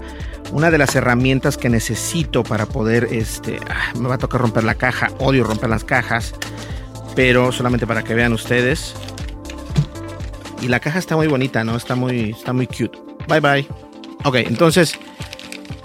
una 0.52 0.70
de 0.70 0.78
las 0.78 0.94
herramientas 0.97 1.56
que 1.56 1.68
necesito 1.68 2.42
para 2.42 2.66
poder, 2.66 3.09
este, 3.12 3.61
ah, 3.68 3.92
me 3.99 4.09
va 4.09 4.16
a 4.16 4.18
tocar 4.18 4.40
romper 4.40 4.64
la 4.64 4.75
caja, 4.75 5.09
odio 5.18 5.44
romper 5.44 5.70
las 5.70 5.85
cajas, 5.85 6.35
pero 7.14 7.52
solamente 7.52 7.87
para 7.87 8.02
que 8.02 8.14
vean 8.14 8.33
ustedes. 8.33 8.95
Y 10.62 10.69
la 10.69 10.81
caja 10.81 10.99
está 10.99 11.17
muy 11.17 11.26
bonita, 11.26 11.64
¿no? 11.64 11.76
Está 11.76 11.95
muy, 11.95 12.31
está 12.31 12.52
muy 12.52 12.67
cute. 12.67 12.99
Bye 13.29 13.40
bye. 13.40 13.67
Ok, 14.25 14.37
entonces 14.37 14.99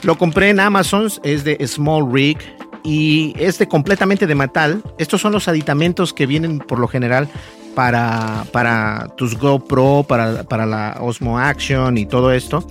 lo 0.01 0.17
compré 0.17 0.50
en 0.50 0.60
Amazon, 0.60 1.10
es 1.24 1.44
de 1.44 1.65
Small 1.65 2.12
Rig 2.12 2.38
y 2.84 3.34
es 3.38 3.58
de 3.58 3.67
completamente 3.67 4.27
de 4.27 4.36
metal. 4.36 4.84
Estos 4.98 5.22
son 5.22 5.32
los 5.32 5.48
aditamentos 5.48 6.13
que 6.13 6.25
vienen 6.25 6.60
por 6.60 6.79
lo 6.79 6.88
general 6.88 7.29
para, 7.75 8.46
para 8.51 9.08
tus 9.17 9.38
GoPro, 9.38 10.05
para, 10.08 10.44
para 10.44 10.65
la 10.65 10.98
Osmo 11.01 11.38
Action 11.38 11.98
y 11.98 12.05
todo 12.05 12.32
esto. 12.32 12.67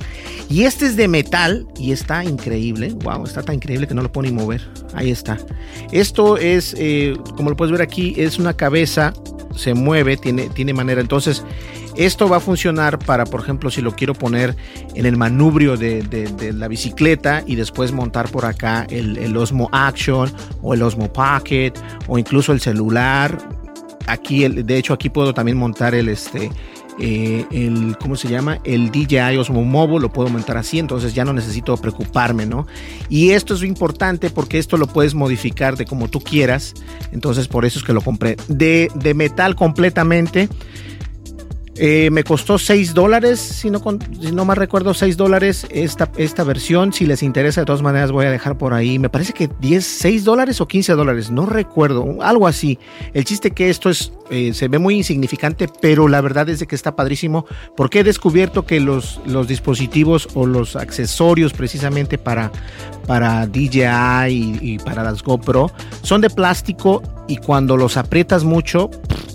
Y 0.49 0.65
este 0.65 0.87
es 0.87 0.97
de 0.97 1.07
metal 1.07 1.67
y 1.79 1.93
está 1.93 2.25
increíble. 2.25 2.95
Wow, 3.05 3.25
está 3.25 3.43
tan 3.43 3.57
increíble 3.57 3.87
que 3.87 3.95
no 3.95 4.03
lo 4.03 4.11
puedo 4.11 4.29
ni 4.29 4.35
mover. 4.35 4.67
Ahí 4.95 5.11
está. 5.11 5.39
Esto 5.93 6.37
es, 6.39 6.75
eh, 6.79 7.17
como 7.37 7.51
lo 7.51 7.57
puedes 7.57 7.73
ver 7.73 7.83
aquí, 7.83 8.15
es 8.17 8.39
una 8.39 8.55
cabeza, 8.55 9.13
se 9.55 9.75
mueve, 9.75 10.17
tiene, 10.17 10.49
tiene 10.49 10.73
manera. 10.73 11.01
Entonces, 11.01 11.45
esto 11.97 12.29
va 12.29 12.39
a 12.39 12.41
funcionar 12.41 12.99
para, 12.99 13.25
por 13.25 13.41
ejemplo, 13.41 13.71
si 13.71 13.81
lo 13.81 13.95
quiero 13.95 14.15
poner 14.15 14.57
en 14.95 15.07
el 15.07 15.17
manubrio 15.17 15.77
de, 15.77 16.03
de, 16.03 16.53
la 16.53 16.67
bicicleta 16.67 17.45
y 17.47 17.55
después 17.55 17.93
montar 17.93 18.29
por 18.31 18.47
acá 18.47 18.87
el, 18.91 19.17
el 19.19 19.37
Osmo 19.37 19.69
Action 19.71 20.33
o 20.61 20.75
el 20.75 20.83
Osmo 20.83 21.13
Pocket 21.13 21.73
o 22.09 22.19
incluso 22.19 22.53
el 22.53 22.61
celular 22.61 23.39
aquí, 24.07 24.47
de 24.49 24.77
hecho, 24.77 24.93
aquí 24.93 25.11
puedo 25.11 25.35
también 25.35 25.57
montar 25.57 25.95
el, 25.95 26.09
este, 26.09 26.51
eh, 26.99 27.45
el, 27.51 27.97
¿cómo 27.99 28.17
se 28.17 28.29
llama? 28.29 28.61
El 28.65 28.91
DJI 28.91 29.37
Osmo 29.39 29.65
Mobile, 29.65 30.01
lo 30.01 30.13
puedo 30.13 30.29
montar 30.29 30.57
así, 30.57 30.79
entonces 30.79 31.15
ya 31.15 31.25
no 31.25 31.33
necesito 31.33 31.77
preocuparme, 31.77 32.47
¿no? 32.47 32.67
Y 33.09 33.31
esto 33.31 33.55
es 33.55 33.63
importante 33.63 34.31
porque 34.31 34.59
esto 34.59 34.77
lo 34.77 34.87
puedes 34.87 35.15
modificar 35.15 35.77
de 35.77 35.87
como 35.87 36.09
tú 36.09 36.21
quieras, 36.21 36.75
entonces 37.13 37.49
por 37.49 37.65
eso 37.65 37.79
es 37.79 37.85
que 37.85 37.93
lo 37.93 38.01
compré. 38.01 38.37
De, 38.49 38.91
de 38.95 39.15
metal 39.15 39.57
completamente. 39.57 40.49
Eh, 41.77 42.09
me 42.11 42.23
costó 42.23 42.57
6 42.57 42.95
dólares, 42.95 43.41
si 43.41 43.69
no, 43.69 43.81
si 44.21 44.31
no 44.31 44.45
más 44.45 44.57
recuerdo, 44.57 44.95
6 44.95 45.17
dólares 45.17 45.67
esta, 45.71 46.09
esta 46.17 46.45
versión. 46.45 46.93
Si 46.93 47.05
les 47.05 47.23
interesa, 47.23 47.63
de 47.63 47.67
todas 47.67 47.83
maneras 47.83 48.13
voy 48.13 48.27
a 48.27 48.31
dejar 48.31 48.57
por 48.57 48.75
ahí. 48.75 48.99
Me 48.99 49.09
parece 49.09 49.33
que 49.33 49.51
10, 49.61 49.85
6 49.85 50.25
dólares 50.25 50.61
o 50.61 50.69
15 50.69 50.93
dólares, 50.93 51.31
no 51.31 51.47
recuerdo, 51.47 52.23
algo 52.23 52.47
así. 52.47 52.79
El 53.13 53.25
chiste 53.25 53.51
que 53.51 53.71
esto 53.71 53.91
es, 53.91 54.13
eh, 54.31 54.55
se 54.55 54.69
ve 54.69 54.79
muy 54.79 54.95
insignificante, 54.97 55.69
pero 55.81 56.07
la 56.07 56.21
verdad 56.21 56.49
es 56.49 56.61
de 56.61 56.67
que 56.67 56.77
está 56.77 56.95
padrísimo 56.95 57.45
porque 57.77 58.01
he 58.01 58.05
descubierto 58.05 58.67
que 58.67 58.79
los, 58.79 59.21
los 59.27 59.49
dispositivos 59.49 60.29
o 60.35 60.47
los 60.47 60.77
accesorios 60.77 61.53
precisamente 61.53 62.19
para, 62.19 62.53
para 63.07 63.47
DJI 63.47 64.29
y, 64.29 64.59
y 64.61 64.79
para 64.79 65.03
las 65.03 65.23
GoPro 65.23 65.73
son 66.03 66.21
de 66.21 66.31
plástico 66.31 67.03
y 67.27 67.39
cuando 67.39 67.77
los 67.77 67.97
aprietas 67.97 68.45
mucho 68.45 68.91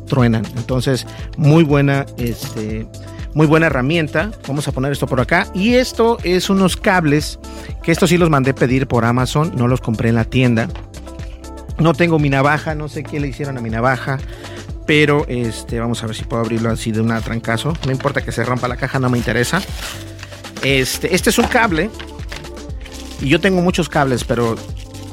truenan. 0.09 0.45
Entonces, 0.57 1.07
muy 1.37 1.63
buena, 1.63 2.05
este, 2.17 2.85
muy 3.33 3.47
buena 3.47 3.67
herramienta. 3.67 4.31
Vamos 4.47 4.67
a 4.67 4.73
poner 4.73 4.91
esto 4.91 5.07
por 5.07 5.21
acá. 5.21 5.47
Y 5.53 5.75
esto 5.75 6.17
es 6.23 6.49
unos 6.49 6.75
cables, 6.75 7.39
que 7.81 7.93
estos 7.93 8.09
sí 8.09 8.17
los 8.17 8.29
mandé 8.29 8.53
pedir 8.53 8.87
por 8.87 9.05
Amazon, 9.05 9.53
no 9.55 9.69
los 9.69 9.79
compré 9.79 10.09
en 10.09 10.15
la 10.15 10.25
tienda. 10.25 10.67
No 11.77 11.93
tengo 11.93 12.19
mi 12.19 12.29
navaja, 12.29 12.75
no 12.75 12.89
sé 12.89 13.03
qué 13.03 13.21
le 13.21 13.29
hicieron 13.29 13.57
a 13.57 13.61
mi 13.61 13.69
navaja. 13.69 14.17
Pero 14.85 15.25
este, 15.29 15.79
vamos 15.79 16.03
a 16.03 16.07
ver 16.07 16.15
si 16.15 16.25
puedo 16.25 16.41
abrirlo 16.41 16.71
así 16.71 16.91
de 16.91 16.99
una 16.99 17.21
trancazo. 17.21 17.73
No 17.85 17.91
importa 17.91 18.21
que 18.21 18.31
se 18.31 18.43
rompa 18.43 18.67
la 18.67 18.75
caja, 18.75 18.99
no 18.99 19.09
me 19.09 19.17
interesa. 19.17 19.61
Este, 20.63 21.15
este 21.15 21.29
es 21.29 21.37
un 21.37 21.47
cable. 21.47 21.89
Y 23.21 23.29
yo 23.29 23.39
tengo 23.39 23.61
muchos 23.61 23.87
cables, 23.87 24.23
pero 24.23 24.55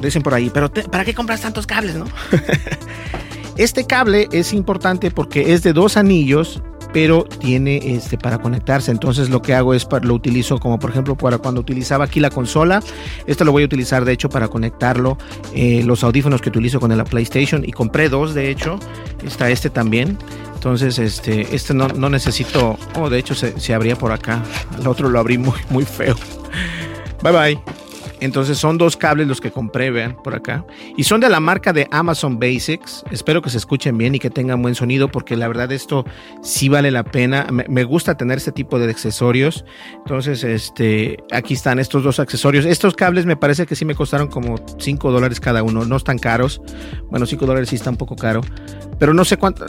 dicen 0.00 0.22
por 0.22 0.34
ahí, 0.34 0.50
pero 0.50 0.72
¿para 0.72 1.04
qué 1.04 1.14
compras 1.14 1.40
tantos 1.40 1.66
cables, 1.66 1.96
no? 1.96 2.06
Este 3.56 3.86
cable 3.86 4.28
es 4.32 4.52
importante 4.52 5.10
porque 5.10 5.54
es 5.54 5.62
de 5.62 5.72
dos 5.72 5.96
anillos, 5.96 6.62
pero 6.92 7.24
tiene 7.24 7.94
este 7.94 8.18
para 8.18 8.38
conectarse. 8.38 8.90
Entonces 8.90 9.30
lo 9.30 9.40
que 9.42 9.54
hago 9.54 9.74
es 9.74 9.86
lo 10.02 10.14
utilizo 10.14 10.58
como 10.58 10.78
por 10.78 10.90
ejemplo 10.90 11.16
para 11.16 11.38
cuando 11.38 11.60
utilizaba 11.60 12.04
aquí 12.04 12.20
la 12.20 12.30
consola. 12.30 12.82
Esto 13.26 13.44
lo 13.44 13.52
voy 13.52 13.62
a 13.62 13.66
utilizar 13.66 14.04
de 14.04 14.12
hecho 14.12 14.28
para 14.28 14.48
conectarlo 14.48 15.16
eh, 15.54 15.82
los 15.84 16.04
audífonos 16.04 16.42
que 16.42 16.50
utilizo 16.50 16.80
con 16.80 16.96
la 16.96 17.04
PlayStation 17.04 17.64
y 17.66 17.72
compré 17.72 18.08
dos 18.08 18.34
de 18.34 18.50
hecho. 18.50 18.78
Está 19.24 19.50
este 19.50 19.70
también. 19.70 20.18
Entonces 20.54 20.98
este 20.98 21.54
este 21.54 21.72
no, 21.74 21.88
no 21.88 22.10
necesito. 22.10 22.78
Oh 22.94 23.08
de 23.08 23.18
hecho 23.18 23.34
se, 23.34 23.58
se 23.58 23.74
abría 23.74 23.96
por 23.96 24.12
acá. 24.12 24.42
El 24.78 24.86
otro 24.86 25.08
lo 25.08 25.18
abrí 25.18 25.38
muy 25.38 25.58
muy 25.70 25.84
feo. 25.84 26.16
Bye 27.22 27.32
bye. 27.32 27.85
Entonces 28.20 28.58
son 28.58 28.78
dos 28.78 28.96
cables 28.96 29.26
los 29.26 29.40
que 29.40 29.50
compré, 29.50 29.90
vean 29.90 30.16
por 30.22 30.34
acá. 30.34 30.64
Y 30.96 31.04
son 31.04 31.20
de 31.20 31.28
la 31.28 31.40
marca 31.40 31.72
de 31.72 31.88
Amazon 31.90 32.38
Basics. 32.38 33.04
Espero 33.10 33.42
que 33.42 33.50
se 33.50 33.58
escuchen 33.58 33.98
bien 33.98 34.14
y 34.14 34.18
que 34.18 34.30
tengan 34.30 34.62
buen 34.62 34.74
sonido 34.74 35.08
porque 35.08 35.36
la 35.36 35.48
verdad 35.48 35.70
esto 35.72 36.04
sí 36.42 36.68
vale 36.68 36.90
la 36.90 37.04
pena. 37.04 37.46
Me, 37.50 37.84
gusta 37.84 38.16
tener 38.16 38.38
este 38.38 38.52
tipo 38.52 38.78
de 38.78 38.90
accesorios. 38.90 39.64
Entonces, 39.98 40.44
este, 40.44 41.18
aquí 41.30 41.54
están 41.54 41.78
estos 41.78 42.02
dos 42.02 42.18
accesorios. 42.18 42.64
Estos 42.64 42.94
cables 42.94 43.26
me 43.26 43.36
parece 43.36 43.66
que 43.66 43.76
sí 43.76 43.84
me 43.84 43.94
costaron 43.94 44.28
como 44.28 44.56
5 44.78 45.10
dólares 45.10 45.40
cada 45.40 45.62
uno. 45.62 45.84
No 45.84 45.96
están 45.96 46.18
caros. 46.18 46.60
Bueno, 47.10 47.26
5 47.26 47.46
dólares 47.46 47.68
sí 47.68 47.76
está 47.76 47.90
un 47.90 47.96
poco 47.96 48.16
caro. 48.16 48.40
Pero 48.98 49.12
no 49.12 49.24
sé 49.24 49.36
cuánto 49.36 49.66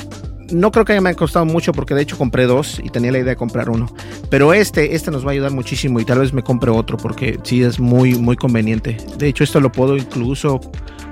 no 0.51 0.71
creo 0.71 0.85
que 0.85 0.93
haya 0.93 1.01
me 1.01 1.13
costado 1.15 1.45
mucho 1.45 1.71
porque 1.71 1.93
de 1.93 2.01
hecho 2.01 2.17
compré 2.17 2.45
dos 2.45 2.79
y 2.83 2.89
tenía 2.89 3.11
la 3.11 3.19
idea 3.19 3.31
de 3.31 3.35
comprar 3.35 3.69
uno. 3.69 3.87
Pero 4.29 4.53
este, 4.53 4.95
este 4.95 5.11
nos 5.11 5.25
va 5.25 5.29
a 5.29 5.33
ayudar 5.33 5.51
muchísimo 5.51 5.99
y 5.99 6.05
tal 6.05 6.19
vez 6.19 6.33
me 6.33 6.43
compre 6.43 6.71
otro 6.71 6.97
porque 6.97 7.39
sí 7.43 7.63
es 7.63 7.79
muy, 7.79 8.15
muy 8.15 8.35
conveniente. 8.35 8.97
De 9.17 9.27
hecho, 9.27 9.43
esto 9.43 9.59
lo 9.59 9.71
puedo 9.71 9.97
incluso 9.97 10.59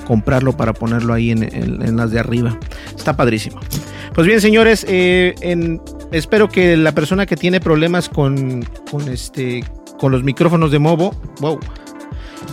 comprarlo 0.05 0.55
para 0.55 0.73
ponerlo 0.73 1.13
ahí 1.13 1.31
en, 1.31 1.97
las 1.97 2.11
de 2.11 2.19
arriba. 2.19 2.57
Está 2.95 3.17
padrísimo. 3.17 3.59
Pues 4.13 4.27
bien, 4.27 4.39
señores, 4.39 4.85
eh, 4.87 5.35
espero 6.11 6.47
que 6.47 6.77
la 6.77 6.93
persona 6.93 7.25
que 7.25 7.35
tiene 7.35 7.59
problemas 7.59 8.07
con, 8.07 8.63
con, 8.89 9.09
este, 9.09 9.63
con 9.99 10.11
los 10.11 10.23
micrófonos 10.23 10.71
de 10.71 10.79
Movo, 10.79 11.13
wow, 11.41 11.59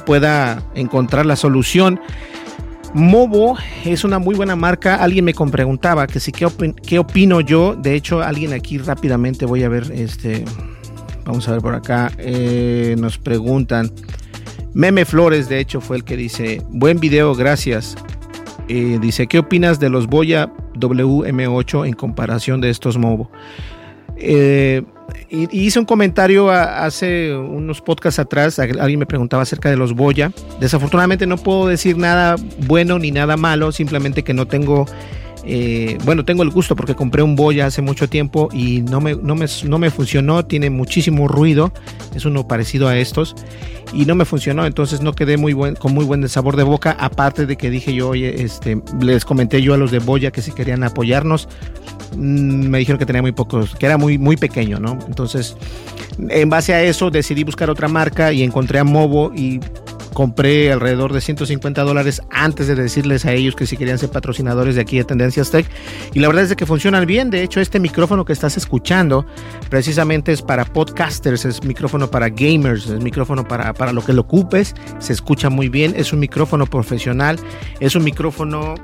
pueda 0.05 0.63
encontrar 0.75 1.27
la 1.27 1.37
solución. 1.37 2.01
Movo 2.95 3.57
es 3.85 4.05
una 4.05 4.19
muy 4.19 4.35
buena 4.35 4.55
marca. 4.55 4.97
Alguien 4.97 5.25
me 5.25 5.33
preguntaba 5.33 6.07
que 6.07 6.21
si 6.21 6.31
qué, 6.31 6.99
opino 6.99 7.41
yo. 7.41 7.75
De 7.75 7.95
hecho, 7.95 8.23
alguien 8.23 8.53
aquí 8.53 8.79
rápidamente 8.79 9.47
voy 9.47 9.63
a 9.63 9.69
ver 9.69 9.91
este. 9.95 10.45
Vamos 11.25 11.49
a 11.49 11.53
ver 11.53 11.61
por 11.63 11.75
acá. 11.75 12.13
Eh, 12.19 12.95
nos 12.99 13.19
preguntan. 13.19 13.91
Meme 14.75 15.05
Flores, 15.05 15.49
de 15.49 15.59
hecho, 15.59 15.81
fue 15.81 15.97
el 15.97 16.05
que 16.05 16.17
dice: 16.17 16.63
Buen 16.69 17.01
video, 17.01 17.35
gracias. 17.35 17.97
Eh, 18.69 18.99
dice: 19.01 19.27
¿Qué 19.27 19.39
opinas 19.39 19.81
de 19.81 19.89
los 19.89 20.07
Boya 20.07 20.53
WM8 20.75 21.87
en 21.87 21.95
comparación 21.95 22.61
de 22.61 22.69
estos 22.69 22.99
Movo? 22.99 23.31
Eh, 24.17 24.83
hice 25.29 25.79
un 25.79 25.85
comentario 25.85 26.51
hace 26.51 27.35
unos 27.35 27.81
podcasts 27.81 28.19
atrás, 28.19 28.59
alguien 28.59 28.99
me 28.99 29.07
preguntaba 29.07 29.43
acerca 29.43 29.71
de 29.71 29.77
los 29.77 29.95
Boya. 29.95 30.33
Desafortunadamente 30.61 31.27
no 31.27 31.37
puedo 31.37 31.67
decir 31.67 31.97
nada 31.97 32.37
bueno 32.67 32.99
ni 32.99 33.11
nada 33.11 33.37
malo, 33.37 33.73
simplemente 33.73 34.23
que 34.23 34.35
no 34.35 34.47
tengo, 34.47 34.87
eh, 35.45 35.99
bueno, 36.05 36.25
tengo 36.25 36.43
el 36.43 36.51
gusto 36.51 36.77
porque 36.77 36.95
compré 36.95 37.23
un 37.23 37.37
Boya 37.37 37.67
hace 37.67 37.83
mucho 37.83 38.09
tiempo 38.09 38.49
y 38.53 38.83
no 38.83 39.01
me, 39.01 39.17
no 39.17 39.35
me, 39.35 39.47
no 39.65 39.79
me 39.79 39.91
funcionó, 39.91 40.45
tiene 40.45 40.71
muchísimo 40.71 41.29
ruido, 41.29 41.73
es 42.15 42.25
uno 42.25 42.47
parecido 42.47 42.89
a 42.89 42.99
estos 42.99 43.35
y 43.93 44.07
no 44.07 44.15
me 44.15 44.25
funcionó, 44.25 44.67
entonces 44.67 45.03
no 45.03 45.13
quedé 45.13 45.37
muy 45.37 45.53
buen, 45.53 45.75
con 45.75 45.93
muy 45.93 46.05
buen 46.05 46.27
sabor 46.29 46.57
de 46.57 46.63
boca, 46.63 46.97
aparte 46.99 47.47
de 47.47 47.57
que 47.57 47.71
dije 47.71 47.95
yo, 47.95 48.11
oye, 48.11 48.43
este, 48.43 48.81
les 49.01 49.25
comenté 49.25 49.61
yo 49.63 49.75
a 49.75 49.77
los 49.77 49.91
de 49.91 49.99
Boya 49.99 50.31
que 50.31 50.43
si 50.43 50.53
querían 50.53 50.83
apoyarnos, 50.83 51.49
Mm, 52.17 52.69
me 52.69 52.79
dijeron 52.79 52.99
que 52.99 53.07
tenía 53.07 53.23
muy 53.23 53.33
pocos, 53.33 53.75
que 53.75 53.87
era 53.87 53.97
muy, 53.99 54.19
muy 54.19 54.37
pequeño, 54.37 54.79
¿no? 54.79 54.99
Entonces, 55.07 55.57
en 56.19 56.49
base 56.51 56.75
a 56.75 56.83
eso 56.83 57.11
decidí 57.11 57.45
buscar 57.45 57.71
otra 57.71 57.89
marca 57.89 58.33
y 58.33 58.43
encontré 58.43 58.79
a 58.79 58.85
Movo 58.85 59.33
y 59.35 59.61
compré 60.13 60.73
alrededor 60.73 61.13
de 61.13 61.21
150 61.21 61.83
dólares 61.83 62.23
antes 62.31 62.67
de 62.67 62.75
decirles 62.75 63.25
a 63.25 63.33
ellos 63.33 63.57
que 63.57 63.67
si 63.67 63.77
querían 63.77 63.99
ser 63.99 64.11
patrocinadores 64.11 64.75
de 64.75 64.83
aquí 64.83 64.99
de 64.99 65.05
Tendencias 65.05 65.51
Tech. 65.51 65.67
Y 66.13 66.21
la 66.21 66.29
verdad 66.29 66.45
es 66.45 66.55
que 66.55 66.67
funcionan 66.67 67.07
bien. 67.07 67.31
De 67.31 67.43
hecho, 67.43 67.61
este 67.61 67.81
micrófono 67.81 68.25
que 68.25 68.33
estás 68.33 68.57
escuchando 68.57 69.27
precisamente 69.71 70.33
es 70.33 70.43
para 70.43 70.65
podcasters, 70.65 71.45
es 71.45 71.65
micrófono 71.65 72.11
para 72.11 72.29
gamers, 72.29 72.87
es 72.87 73.03
micrófono 73.03 73.47
para, 73.47 73.73
para 73.73 73.93
lo 73.93 74.05
que 74.05 74.13
lo 74.13 74.23
ocupes. 74.23 74.75
Se 74.99 75.13
escucha 75.13 75.51
muy 75.51 75.69
bien. 75.69 75.95
Es 75.97 76.13
un 76.13 76.21
micrófono 76.21 76.67
profesional. 76.67 77.39
Es 77.81 77.97
un 77.97 78.05
micrófono 78.05 78.75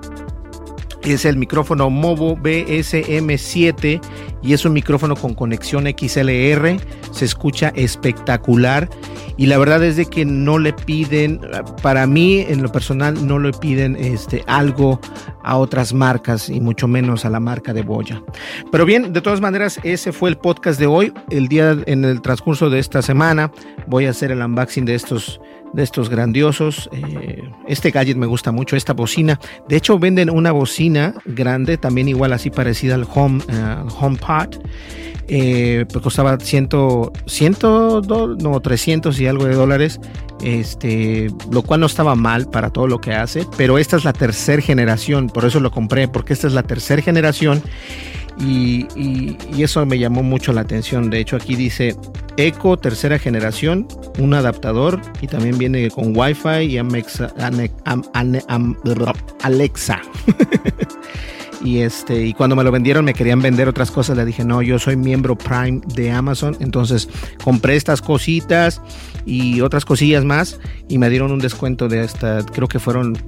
es 1.13 1.25
el 1.25 1.37
micrófono 1.37 1.91
Movo 1.91 2.37
BSM7 2.37 4.01
y 4.43 4.53
es 4.53 4.65
un 4.65 4.73
micrófono 4.73 5.17
con 5.17 5.35
conexión 5.35 5.85
XLR. 5.87 6.77
Se 7.13 7.25
escucha 7.25 7.73
espectacular 7.75 8.89
y 9.37 9.47
la 9.47 9.59
verdad 9.59 9.83
es 9.85 9.97
de 9.97 10.07
que 10.07 10.25
no 10.25 10.59
le 10.59 10.73
piden, 10.73 11.41
para 11.83 12.07
mí 12.07 12.45
en 12.49 12.63
lo 12.63 12.73
personal 12.73 13.27
no 13.27 13.39
le 13.39 13.53
piden 13.53 13.97
este 13.97 14.43
algo 14.47 15.01
a 15.43 15.57
otras 15.57 15.95
marcas 15.95 16.51
y 16.51 16.61
mucho 16.61 16.89
menos 16.89 17.25
a 17.25 17.31
la 17.31 17.41
marca 17.41 17.73
de 17.73 17.83
Boya. 17.83 18.23
Pero 18.71 18.85
bien, 18.85 19.13
de 19.13 19.21
todas 19.21 19.41
maneras 19.41 19.79
ese 19.85 20.13
fue 20.13 20.31
el 20.31 20.37
podcast 20.37 20.79
de 20.81 20.87
hoy. 20.87 21.13
El 21.31 21.49
día 21.49 21.77
en 21.87 22.05
el 22.05 22.21
transcurso 22.21 22.69
de 22.69 22.79
esta 22.79 23.01
semana 23.03 23.53
voy 23.87 24.07
a 24.07 24.11
hacer 24.11 24.31
el 24.31 24.43
unboxing 24.43 24.85
de 24.85 24.95
estos 24.95 25.41
de 25.73 25.83
estos 25.83 26.09
grandiosos. 26.09 26.89
Eh, 26.93 27.43
este 27.67 27.91
gadget 27.91 28.17
me 28.17 28.27
gusta 28.27 28.53
mucho, 28.53 28.77
esta 28.77 28.93
bocina. 28.93 29.39
De 29.69 29.77
hecho, 29.77 29.99
venden 29.99 30.31
una 30.31 30.53
bocina 30.53 31.15
grande, 31.25 31.77
también 31.77 32.09
igual 32.09 32.33
así 32.33 32.51
parecida 32.51 32.95
al 32.95 33.07
Home, 33.13 33.43
uh, 33.49 33.89
HomePod. 33.89 34.57
Eh, 35.31 35.85
pues 35.93 36.03
costaba 36.03 36.39
100, 36.39 36.69
100 37.27 37.57
no, 37.63 38.61
300 38.61 39.21
y 39.21 39.27
algo 39.27 39.45
de 39.45 39.55
dólares. 39.55 40.01
Este, 40.43 41.29
lo 41.51 41.63
cual 41.63 41.81
no 41.81 41.87
estaba 41.87 42.15
mal 42.15 42.49
para 42.49 42.71
todo 42.71 42.87
lo 42.87 43.01
que 43.01 43.13
hace, 43.13 43.45
pero 43.57 43.77
esta 43.77 43.97
es 43.97 44.05
la 44.05 44.13
tercera 44.13 44.63
generación, 44.63 45.27
por 45.27 45.45
eso 45.45 45.59
lo 45.59 45.73
compré, 45.73 46.07
porque 46.07 46.33
esta 46.33 46.47
es 46.47 46.53
la 46.53 46.63
tercera 46.63 47.03
generación 47.03 47.61
y, 48.41 49.37
eso 49.63 49.85
me 49.85 49.99
llamó 49.99 50.23
mucho 50.23 50.53
la 50.53 50.61
atención. 50.61 51.11
De 51.11 51.21
hecho, 51.21 51.37
aquí 51.37 51.57
dice 51.57 51.97
Eco 52.39 52.77
tercera 52.77 53.19
generación, 53.19 53.89
un 54.21 54.33
adaptador 54.33 55.01
y 55.21 55.27
también 55.27 55.59
viene 55.59 55.91
con 55.91 56.17
Wi-Fi 56.17 56.67
y 56.71 56.79
Alexa. 59.43 60.01
y 61.63 61.79
este 61.81 62.27
y 62.27 62.35
cuando 62.35 62.57
me 62.57 62.65
lo 62.65 62.71
vendieron 62.71 63.05
me 63.05 63.15
querían 63.15 63.41
vender 63.41 63.69
otras 63.69 63.91
cosas. 63.91 64.17
Le 64.17 64.25
dije 64.25 64.45
no 64.45 64.63
yo 64.63 64.79
soy 64.79 64.97
miembro 64.97 65.37
Prime 65.37 65.81
de 65.95 66.11
Amazon. 66.11 66.57
Entonces 66.61 67.09
compré 67.43 67.77
estas 67.77 68.01
cositas 68.01 68.81
y 69.25 69.61
otras 69.61 69.85
cosillas 69.85 70.25
más 70.25 70.59
y 70.89 70.99
me 70.99 71.11
dieron 71.11 71.33
un 71.33 71.39
descuento 71.39 71.89
de 71.89 72.01
hasta 72.01 72.45
creo 72.45 72.69
que 72.69 72.79
fueron 72.79 73.19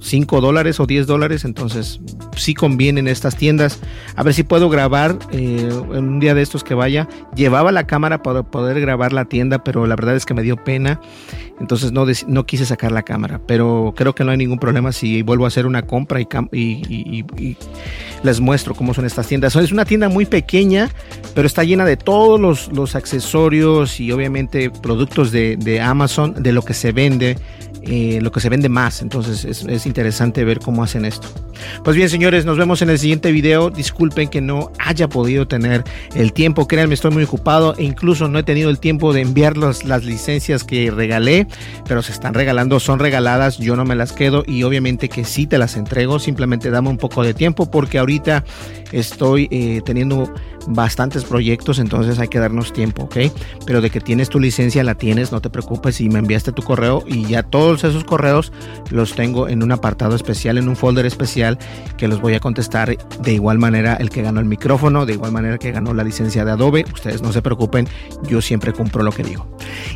5 0.00 0.40
dólares 0.40 0.80
o 0.80 0.86
10 0.86 1.06
dólares. 1.06 1.44
Entonces 1.44 2.00
sí 2.36 2.54
convienen 2.54 3.08
estas 3.08 3.36
tiendas. 3.36 3.80
A 4.16 4.22
ver 4.22 4.34
si 4.34 4.42
puedo 4.42 4.68
grabar 4.68 5.18
eh, 5.30 5.68
en 5.92 6.08
un 6.08 6.20
día 6.20 6.34
de 6.34 6.42
estos 6.42 6.64
que 6.64 6.74
vaya. 6.74 7.08
Llevaba 7.34 7.72
la 7.72 7.86
cámara 7.86 8.22
para 8.22 8.42
poder 8.42 8.80
grabar 8.80 9.12
la 9.12 9.26
tienda 9.26 9.62
pero 9.64 9.86
la 9.86 9.96
verdad 9.96 10.16
es 10.16 10.26
que 10.26 10.34
me 10.34 10.42
dio 10.42 10.56
pena. 10.56 11.00
Entonces 11.60 11.92
no, 11.92 12.04
no 12.26 12.46
quise 12.46 12.66
sacar 12.66 12.92
la 12.92 13.02
cámara 13.02 13.40
pero 13.46 13.94
creo 13.96 14.14
que 14.14 14.24
no 14.24 14.30
hay 14.30 14.36
ningún 14.36 14.58
problema 14.58 14.92
si 14.92 15.22
vuelvo 15.22 15.44
a 15.44 15.48
hacer 15.48 15.66
una 15.66 15.82
compra 15.82 16.20
y, 16.20 16.26
y, 16.52 17.24
y 17.38 17.56
les 18.22 18.40
muestro 18.40 18.74
cómo 18.74 18.94
son 18.94 19.04
estas 19.04 19.26
tiendas. 19.26 19.56
Es 19.56 19.72
una 19.72 19.84
tienda 19.84 20.08
muy 20.08 20.26
pequeña, 20.26 20.90
pero 21.34 21.46
está 21.46 21.64
llena 21.64 21.84
de 21.84 21.96
todos 21.96 22.68
los, 22.70 22.94
accesorios 22.94 24.00
y 24.00 24.12
obviamente 24.12 24.70
productos 24.70 25.32
de, 25.32 25.80
Amazon, 25.82 26.34
de 26.42 26.52
lo 26.52 26.62
que 26.62 26.74
se 26.74 26.92
vende, 26.92 27.38
eh, 27.82 28.18
lo 28.20 28.32
que 28.32 28.40
se 28.40 28.48
vende 28.48 28.68
más. 28.68 29.02
Entonces 29.02 29.44
es, 29.44 29.62
es, 29.62 29.86
interesante 29.86 30.44
ver 30.44 30.60
cómo 30.60 30.82
hacen 30.82 31.04
esto. 31.04 31.28
Pues 31.84 31.96
bien, 31.96 32.08
señores, 32.08 32.44
nos 32.44 32.58
vemos 32.58 32.82
en 32.82 32.90
el 32.90 32.98
siguiente 32.98 33.32
video. 33.32 33.70
Disculpen 33.70 34.28
que 34.28 34.40
no 34.40 34.72
haya 34.78 35.08
podido 35.08 35.46
tener 35.46 35.84
el 36.14 36.32
tiempo. 36.32 36.66
Créanme, 36.66 36.94
estoy 36.94 37.10
muy 37.10 37.24
ocupado 37.24 37.74
e 37.76 37.84
incluso 37.84 38.28
no 38.28 38.38
he 38.38 38.42
tenido 38.42 38.70
el 38.70 38.78
tiempo 38.78 39.12
de 39.12 39.20
enviar 39.20 39.56
las 39.56 40.04
licencias 40.04 40.64
que 40.64 40.90
regalé, 40.90 41.46
pero 41.86 42.02
se 42.02 42.12
están 42.12 42.34
regalando, 42.34 42.80
son 42.80 42.98
regaladas. 42.98 43.58
Yo 43.58 43.76
no 43.76 43.84
me 43.84 43.94
las 43.94 44.12
quedo 44.12 44.44
y 44.46 44.62
obviamente 44.62 45.08
que 45.08 45.24
sí 45.24 45.46
te 45.46 45.58
las 45.58 45.76
entrego. 45.76 46.18
Simplemente 46.18 46.70
dame 46.70 46.88
un 46.88 46.98
poco 46.98 47.22
de 47.22 47.34
tiempo 47.34 47.70
porque 47.70 47.98
ahorita 47.98 48.44
estoy 48.92 49.48
eh, 49.50 49.80
teniendo 49.84 50.32
bastantes 50.68 51.24
proyectos, 51.24 51.78
entonces 51.78 52.18
hay 52.18 52.28
que 52.28 52.38
darnos 52.38 52.72
tiempo, 52.72 53.04
¿ok? 53.04 53.16
Pero 53.66 53.80
de 53.80 53.90
que 53.90 54.00
tienes 54.00 54.28
tu 54.28 54.40
licencia, 54.40 54.82
la 54.84 54.94
tienes, 54.94 55.32
no 55.32 55.40
te 55.40 55.50
preocupes 55.50 56.00
y 56.00 56.08
me 56.08 56.18
enviaste 56.18 56.52
tu 56.52 56.62
correo 56.62 57.04
y 57.06 57.26
ya 57.26 57.42
todos 57.42 57.84
esos 57.84 58.04
correos 58.04 58.52
los 58.90 59.14
tengo 59.14 59.48
en 59.48 59.62
un 59.62 59.72
apartado 59.72 60.14
especial, 60.14 60.58
en 60.58 60.68
un 60.68 60.76
folder 60.76 61.06
especial 61.06 61.58
que 61.96 62.08
los 62.08 62.20
voy 62.20 62.34
a 62.34 62.40
contestar 62.40 62.96
de 62.96 63.32
igual 63.32 63.58
manera 63.58 63.94
el 63.94 64.10
que 64.10 64.22
ganó 64.22 64.40
el 64.40 64.46
micrófono, 64.46 65.06
de 65.06 65.14
igual 65.14 65.32
manera 65.32 65.58
que 65.58 65.72
ganó 65.72 65.94
la 65.94 66.04
licencia 66.04 66.44
de 66.44 66.52
Adobe, 66.52 66.84
ustedes 66.92 67.22
no 67.22 67.32
se 67.32 67.42
preocupen, 67.42 67.88
yo 68.28 68.40
siempre 68.40 68.72
cumplo 68.72 69.02
lo 69.02 69.12
que 69.12 69.22
digo. 69.22 69.46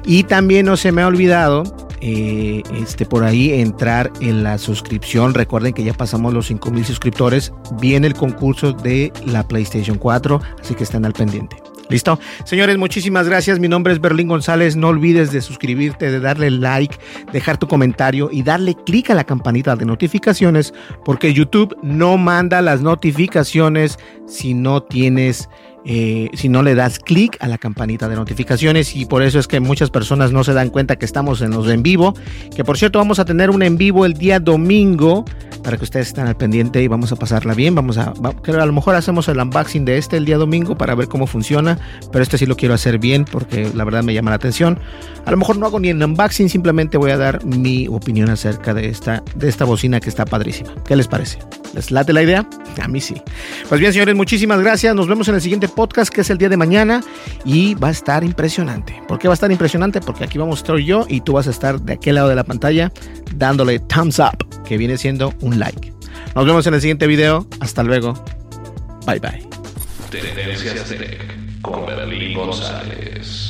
Y 0.04 0.24
también 0.24 0.66
no 0.66 0.76
se 0.76 0.92
me 0.92 1.02
ha 1.02 1.06
olvidado 1.06 1.64
eh, 2.00 2.62
este, 2.74 3.06
por 3.06 3.24
ahí 3.24 3.60
entrar 3.60 4.12
en 4.20 4.42
la 4.42 4.58
suscripción. 4.58 5.34
Recuerden 5.34 5.72
que 5.72 5.84
ya 5.84 5.94
pasamos 5.94 6.32
los 6.32 6.46
5000 6.46 6.84
suscriptores. 6.84 7.52
Viene 7.80 8.06
el 8.06 8.14
concurso 8.14 8.72
de 8.72 9.12
la 9.26 9.46
PlayStation 9.46 9.98
4, 9.98 10.40
así 10.60 10.74
que 10.74 10.84
estén 10.84 11.04
al 11.04 11.12
pendiente. 11.12 11.56
¿Listo? 11.90 12.20
Señores, 12.44 12.78
muchísimas 12.78 13.28
gracias. 13.28 13.58
Mi 13.58 13.66
nombre 13.66 13.92
es 13.92 14.00
Berlín 14.00 14.28
González. 14.28 14.76
No 14.76 14.88
olvides 14.88 15.32
de 15.32 15.40
suscribirte, 15.40 16.10
de 16.10 16.20
darle 16.20 16.48
like, 16.50 16.96
dejar 17.32 17.58
tu 17.58 17.66
comentario 17.66 18.28
y 18.30 18.44
darle 18.44 18.76
clic 18.86 19.10
a 19.10 19.14
la 19.14 19.24
campanita 19.24 19.74
de 19.74 19.84
notificaciones 19.84 20.72
porque 21.04 21.34
YouTube 21.34 21.76
no 21.82 22.16
manda 22.16 22.62
las 22.62 22.80
notificaciones 22.80 23.98
si 24.28 24.54
no 24.54 24.84
tienes 24.84 25.48
eh, 25.84 26.28
si 26.34 26.48
no 26.48 26.62
le 26.62 26.74
das 26.74 26.98
clic 26.98 27.36
a 27.40 27.48
la 27.48 27.58
campanita 27.58 28.08
de 28.08 28.16
notificaciones 28.16 28.94
y 28.94 29.06
por 29.06 29.22
eso 29.22 29.38
es 29.38 29.46
que 29.46 29.60
muchas 29.60 29.90
personas 29.90 30.32
no 30.32 30.44
se 30.44 30.52
dan 30.52 30.70
cuenta 30.70 30.96
que 30.96 31.04
estamos 31.04 31.40
en 31.40 31.50
los 31.50 31.68
en 31.68 31.82
vivo, 31.82 32.14
que 32.54 32.64
por 32.64 32.78
cierto 32.78 32.98
vamos 32.98 33.18
a 33.18 33.24
tener 33.24 33.50
un 33.50 33.62
en 33.62 33.76
vivo 33.76 34.04
el 34.04 34.14
día 34.14 34.40
domingo 34.40 35.24
para 35.62 35.76
que 35.76 35.84
ustedes 35.84 36.08
estén 36.08 36.26
al 36.26 36.36
pendiente 36.36 36.82
y 36.82 36.88
vamos 36.88 37.12
a 37.12 37.16
pasarla 37.16 37.54
bien, 37.54 37.74
vamos 37.74 37.98
a, 37.98 38.12
a 38.12 38.66
lo 38.66 38.72
mejor 38.72 38.94
hacemos 38.94 39.28
el 39.28 39.38
unboxing 39.38 39.84
de 39.84 39.98
este 39.98 40.16
el 40.16 40.24
día 40.24 40.38
domingo 40.38 40.76
para 40.76 40.94
ver 40.94 41.08
cómo 41.08 41.26
funciona, 41.26 41.78
pero 42.10 42.22
este 42.22 42.38
sí 42.38 42.46
lo 42.46 42.56
quiero 42.56 42.74
hacer 42.74 42.98
bien 42.98 43.24
porque 43.24 43.70
la 43.74 43.84
verdad 43.84 44.02
me 44.02 44.14
llama 44.14 44.30
la 44.30 44.36
atención. 44.36 44.78
A 45.24 45.30
lo 45.30 45.36
mejor 45.36 45.58
no 45.58 45.66
hago 45.66 45.78
ni 45.78 45.88
el 45.88 46.02
unboxing, 46.02 46.48
simplemente 46.48 46.96
voy 46.98 47.10
a 47.10 47.16
dar 47.16 47.44
mi 47.44 47.88
opinión 47.88 48.30
acerca 48.30 48.74
de 48.74 48.88
esta, 48.88 49.22
de 49.34 49.48
esta 49.48 49.64
bocina 49.64 50.00
que 50.00 50.08
está 50.08 50.24
padrísima. 50.24 50.74
¿Qué 50.84 50.96
les 50.96 51.08
parece? 51.08 51.38
¿Les 51.74 51.90
late 51.90 52.12
la 52.12 52.22
idea? 52.22 52.48
A 52.82 52.88
mí 52.88 53.00
sí. 53.00 53.14
Pues 53.68 53.80
bien, 53.80 53.92
señores, 53.92 54.14
muchísimas 54.14 54.60
gracias. 54.60 54.94
Nos 54.94 55.06
vemos 55.06 55.28
en 55.28 55.36
el 55.36 55.40
siguiente 55.40 55.68
podcast 55.70 56.12
que 56.12 56.20
es 56.20 56.30
el 56.30 56.38
día 56.38 56.48
de 56.48 56.56
mañana 56.56 57.02
y 57.44 57.74
va 57.74 57.88
a 57.88 57.90
estar 57.90 58.24
impresionante. 58.24 59.02
¿Por 59.08 59.18
qué 59.18 59.28
va 59.28 59.32
a 59.32 59.34
estar 59.34 59.50
impresionante? 59.50 60.00
Porque 60.00 60.24
aquí 60.24 60.38
vamos 60.38 60.58
a 60.58 60.62
estar 60.62 60.76
yo 60.78 61.06
y 61.08 61.20
tú 61.20 61.34
vas 61.34 61.46
a 61.46 61.50
estar 61.50 61.80
de 61.80 61.94
aquel 61.94 62.16
lado 62.16 62.28
de 62.28 62.34
la 62.34 62.44
pantalla 62.44 62.92
dándole 63.34 63.78
thumbs 63.78 64.18
up, 64.18 64.64
que 64.64 64.76
viene 64.76 64.96
siendo 64.96 65.34
un 65.40 65.58
like. 65.58 65.92
Nos 66.34 66.46
vemos 66.46 66.66
en 66.66 66.74
el 66.74 66.80
siguiente 66.80 67.06
video. 67.06 67.46
Hasta 67.60 67.82
luego. 67.82 68.14
Bye 69.06 69.18
bye. 69.20 69.46
Tendencias 70.10 70.94
con 71.62 71.86
González. 72.34 73.49